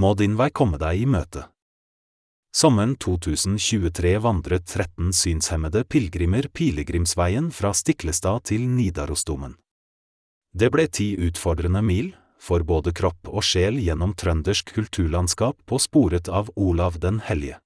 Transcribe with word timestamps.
må 0.00 0.14
din 0.16 0.36
vei 0.40 0.48
komme 0.50 0.80
deg 0.80 1.02
i 1.02 1.08
møte. 1.08 1.44
Sommeren 2.56 2.96
2023 2.98 4.16
vandret 4.24 4.64
13 4.66 5.12
synshemmede 5.14 5.84
pilegrimer 5.86 6.48
pilegrimsveien 6.50 7.52
fra 7.54 7.70
Stiklestad 7.76 8.48
til 8.50 8.64
Nidarosdomen. 8.66 9.54
Det 10.50 10.70
ble 10.74 10.88
ti 10.90 11.12
utfordrende 11.28 11.82
mil, 11.86 12.10
for 12.40 12.64
både 12.66 12.90
kropp 12.96 13.28
og 13.28 13.44
sjel 13.46 13.78
gjennom 13.78 14.16
trøndersk 14.18 14.72
kulturlandskap 14.74 15.60
på 15.68 15.78
sporet 15.78 16.32
av 16.32 16.50
Olav 16.56 16.98
den 16.98 17.20
hellige. 17.22 17.60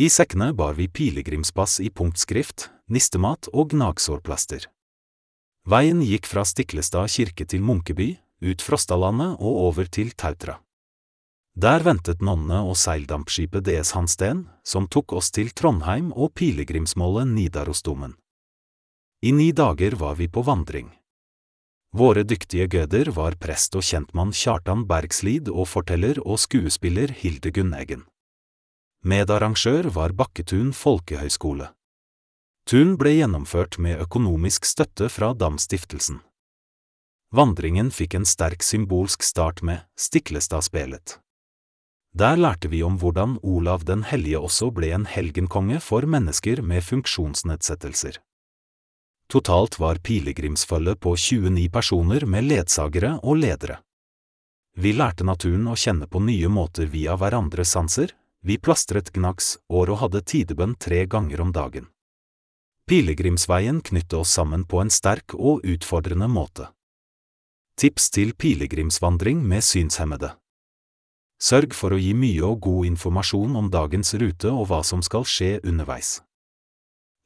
I 0.00 0.08
sekkene 0.08 0.52
bar 0.56 0.78
vi 0.78 0.88
pilegrimspass 0.88 1.80
i 1.84 1.90
punktskrift, 1.90 2.70
nistemat 2.88 3.50
og 3.52 3.74
gnagsårplaster. 3.74 4.64
Veien 5.68 6.00
gikk 6.02 6.26
fra 6.30 6.46
Stiklestad 6.48 7.12
kirke 7.12 7.44
til 7.44 7.62
Munkeby, 7.62 8.14
ut 8.44 8.64
Frostalandet 8.64 9.36
og 9.40 9.64
over 9.68 9.90
til 9.92 10.14
Tautra. 10.16 10.63
Der 11.54 11.84
ventet 11.86 12.18
nonnene 12.18 12.64
og 12.66 12.74
seildampskipet 12.74 13.62
DS 13.68 13.92
Hansten, 13.94 14.48
som 14.66 14.88
tok 14.90 15.12
oss 15.14 15.30
til 15.30 15.52
Trondheim 15.54 16.10
og 16.10 16.32
pilegrimsmålet 16.34 17.30
Nidarosdomen. 17.30 18.16
I 19.22 19.30
ni 19.32 19.52
dager 19.54 19.94
var 19.94 20.18
vi 20.18 20.26
på 20.28 20.42
vandring. 20.42 20.90
Våre 21.94 22.24
dyktige 22.26 22.66
gøder 22.66 23.12
var 23.14 23.38
prest 23.38 23.78
og 23.78 23.86
kjentmann 23.86 24.34
Kjartan 24.34 24.82
Bergslid 24.90 25.46
og 25.48 25.70
forteller 25.70 26.18
og 26.26 26.42
skuespiller 26.42 27.14
Hildegunn 27.22 27.70
Eggen. 27.78 28.02
Medarrangør 29.06 29.92
var 29.94 30.10
Bakketun 30.10 30.72
folkehøgskole. 30.74 31.70
Tun 32.66 32.96
ble 32.98 33.14
gjennomført 33.20 33.78
med 33.78 34.02
økonomisk 34.02 34.66
støtte 34.66 35.06
fra 35.06 35.30
Damstiftelsen. 35.38 36.18
Vandringen 37.30 37.94
fikk 37.94 38.18
en 38.18 38.26
sterk 38.26 38.64
symbolsk 38.66 39.22
start 39.22 39.62
med 39.62 39.86
Stiklestad-spelet. 39.94 41.20
Der 42.14 42.36
lærte 42.38 42.68
vi 42.70 42.78
om 42.86 42.94
hvordan 42.94 43.40
Olav 43.42 43.82
den 43.82 44.04
hellige 44.06 44.38
også 44.38 44.68
ble 44.70 44.92
en 44.94 45.06
helgenkonge 45.10 45.80
for 45.82 46.06
mennesker 46.06 46.60
med 46.62 46.84
funksjonsnedsettelser. 46.86 48.20
Totalt 49.26 49.80
var 49.80 49.98
pilegrimsfølget 49.98 51.00
på 51.00 51.16
29 51.16 51.70
personer 51.74 52.26
med 52.26 52.46
ledsagere 52.46 53.16
og 53.22 53.40
ledere. 53.42 53.80
Vi 54.78 54.92
lærte 54.94 55.26
naturen 55.26 55.66
å 55.66 55.74
kjenne 55.74 56.06
på 56.06 56.22
nye 56.22 56.48
måter 56.48 56.86
via 56.92 57.16
hverandres 57.18 57.74
sanser, 57.74 58.14
vi 58.46 58.60
plastret 58.62 59.10
gnaggs 59.10 59.56
år 59.72 59.90
og 59.90 60.00
hadde 60.04 60.22
tidebønn 60.22 60.76
tre 60.78 61.02
ganger 61.10 61.42
om 61.42 61.50
dagen. 61.50 61.90
Pilegrimsveien 62.86 63.82
knyttet 63.82 64.20
oss 64.20 64.36
sammen 64.38 64.62
på 64.68 64.84
en 64.84 64.92
sterk 64.92 65.34
og 65.34 65.66
utfordrende 65.66 66.30
måte. 66.30 66.70
Tips 67.74 68.10
til 68.14 68.36
pilegrimsvandring 68.38 69.42
med 69.42 69.66
synshemmede 69.66 70.36
Sørg 71.40 71.74
for 71.74 71.94
å 71.94 71.98
gi 72.00 72.12
mye 72.14 72.44
og 72.46 72.60
god 72.64 72.86
informasjon 72.92 73.56
om 73.58 73.70
dagens 73.70 74.14
rute 74.20 74.52
og 74.52 74.68
hva 74.70 74.82
som 74.86 75.02
skal 75.02 75.26
skje 75.28 75.58
underveis. 75.64 76.20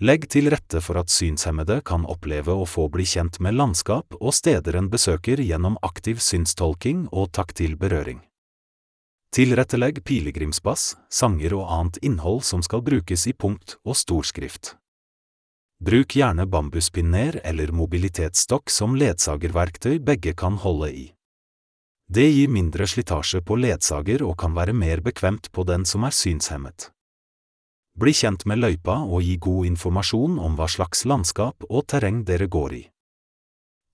Legg 0.00 0.26
til 0.28 0.50
rette 0.52 0.82
for 0.84 1.00
at 1.00 1.08
synshemmede 1.08 1.78
kan 1.88 2.04
oppleve 2.04 2.52
å 2.52 2.66
få 2.68 2.90
bli 2.92 3.06
kjent 3.08 3.38
med 3.40 3.56
landskap 3.56 4.12
og 4.20 4.34
steder 4.36 4.76
en 4.76 4.90
besøker 4.92 5.40
gjennom 5.40 5.78
aktiv 5.80 6.20
synstolking 6.20 7.06
og 7.12 7.30
taktil 7.32 7.78
berøring. 7.80 8.20
Tilrettelegg 9.32 10.02
pilegrimspass, 10.04 10.94
sanger 11.08 11.56
og 11.56 11.72
annet 11.72 11.98
innhold 12.04 12.44
som 12.44 12.62
skal 12.64 12.84
brukes 12.84 13.26
i 13.26 13.32
punkt 13.32 13.78
og 13.84 13.96
storskrift. 13.96 14.76
Bruk 15.80 16.16
gjerne 16.16 16.46
bambuspinner 16.48 17.40
eller 17.44 17.72
mobilitetsstokk 17.72 18.72
som 18.72 18.96
ledsagerverktøy 18.96 19.98
begge 20.00 20.32
kan 20.36 20.56
holde 20.60 20.92
i. 20.92 21.06
Det 22.08 22.26
gir 22.30 22.48
mindre 22.48 22.86
slitasje 22.86 23.40
på 23.42 23.56
ledsager 23.58 24.22
og 24.22 24.36
kan 24.38 24.54
være 24.54 24.72
mer 24.72 25.02
bekvemt 25.02 25.50
på 25.52 25.64
den 25.66 25.84
som 25.84 26.06
er 26.06 26.14
synshemmet. 26.14 26.90
Bli 27.98 28.12
kjent 28.12 28.44
med 28.46 28.60
løypa 28.60 29.00
og 29.02 29.24
gi 29.24 29.38
god 29.42 29.66
informasjon 29.72 30.38
om 30.38 30.54
hva 30.54 30.68
slags 30.70 31.02
landskap 31.08 31.66
og 31.66 31.86
terreng 31.90 32.22
dere 32.28 32.46
går 32.46 32.74
i. 32.76 32.82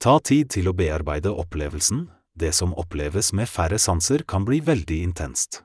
Ta 0.02 0.18
tid 0.18 0.50
til 0.50 0.68
å 0.68 0.76
bearbeide 0.76 1.30
opplevelsen, 1.30 2.08
det 2.34 2.52
som 2.52 2.74
oppleves 2.74 3.32
med 3.32 3.48
færre 3.48 3.78
sanser 3.78 4.26
kan 4.28 4.44
bli 4.44 4.60
veldig 4.60 4.98
intenst. 5.06 5.62